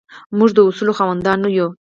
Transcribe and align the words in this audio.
موږ 0.37 0.49
د 0.55 0.59
اصولو 0.69 0.97
خاوندان 0.99 1.37
نه 1.43 1.49
یو. 1.57 1.69